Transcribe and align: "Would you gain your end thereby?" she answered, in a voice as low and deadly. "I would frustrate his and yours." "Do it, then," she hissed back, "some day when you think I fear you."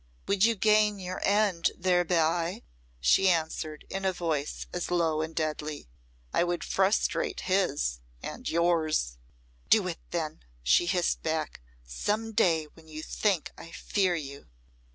"Would 0.27 0.43
you 0.43 0.55
gain 0.55 0.97
your 0.97 1.21
end 1.23 1.69
thereby?" 1.77 2.63
she 2.99 3.29
answered, 3.29 3.85
in 3.87 4.03
a 4.03 4.11
voice 4.11 4.65
as 4.73 4.89
low 4.89 5.21
and 5.21 5.35
deadly. 5.35 5.89
"I 6.33 6.43
would 6.43 6.63
frustrate 6.63 7.41
his 7.41 7.99
and 8.23 8.49
yours." 8.49 9.19
"Do 9.69 9.87
it, 9.87 9.99
then," 10.09 10.39
she 10.63 10.87
hissed 10.87 11.21
back, 11.21 11.61
"some 11.85 12.31
day 12.31 12.65
when 12.73 12.87
you 12.87 13.03
think 13.03 13.51
I 13.59 13.69
fear 13.69 14.15
you." 14.15 14.47